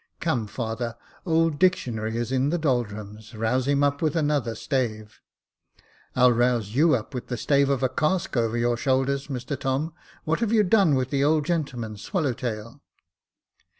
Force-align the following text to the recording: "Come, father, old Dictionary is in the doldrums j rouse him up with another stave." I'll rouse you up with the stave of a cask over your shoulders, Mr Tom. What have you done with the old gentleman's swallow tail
"Come, 0.29 0.47
father, 0.47 0.97
old 1.27 1.59
Dictionary 1.59 2.17
is 2.17 2.31
in 2.31 2.49
the 2.49 2.57
doldrums 2.57 3.29
j 3.33 3.37
rouse 3.37 3.67
him 3.67 3.83
up 3.83 4.01
with 4.01 4.15
another 4.15 4.55
stave." 4.55 5.21
I'll 6.15 6.31
rouse 6.33 6.69
you 6.73 6.95
up 6.95 7.13
with 7.13 7.27
the 7.27 7.37
stave 7.37 7.69
of 7.69 7.83
a 7.83 7.87
cask 7.87 8.35
over 8.35 8.57
your 8.57 8.77
shoulders, 8.77 9.27
Mr 9.27 9.55
Tom. 9.59 9.93
What 10.23 10.39
have 10.39 10.51
you 10.51 10.63
done 10.63 10.95
with 10.95 11.11
the 11.11 11.23
old 11.23 11.45
gentleman's 11.45 12.01
swallow 12.01 12.33
tail 12.33 12.81